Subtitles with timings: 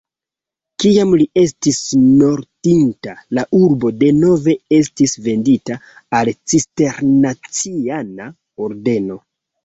[0.83, 1.75] Kiam li estis
[2.21, 5.77] mortinta, la urbo denove estis vendita
[6.21, 8.27] al cisterciana
[8.69, 9.19] ordeno.